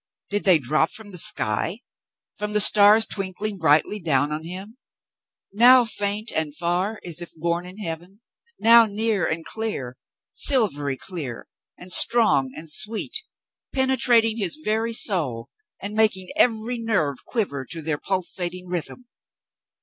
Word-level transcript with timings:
Did 0.31 0.45
they 0.45 0.57
drop 0.57 0.89
from 0.89 1.11
the 1.11 1.19
sky— 1.19 1.81
from 2.39 2.53
the 2.53 2.59
stars 2.59 3.05
twinkling 3.05 3.59
brightly 3.59 3.99
down 3.99 4.31
on 4.31 4.43
him— 4.43 4.79
now 5.53 5.85
faint 5.85 6.31
and 6.31 6.55
far 6.57 6.99
as 7.05 7.21
if 7.21 7.35
born 7.35 7.67
in 7.67 7.77
heaven— 7.77 8.19
now 8.59 8.87
near 8.87 9.27
and 9.27 9.45
clear— 9.45 9.97
silvery 10.33 10.97
clear 10.97 11.47
and 11.77 11.91
strong 11.91 12.49
and 12.55 12.67
sweet— 12.67 13.15
penetrating 13.75 14.37
his 14.39 14.55
very 14.55 14.91
soul 14.91 15.49
and 15.79 15.93
making 15.93 16.29
every 16.35 16.79
nerve 16.79 17.17
quiver 17.23 17.63
to 17.69 17.79
their 17.83 17.99
pulsating 17.99 18.65
rhythm 18.67 19.05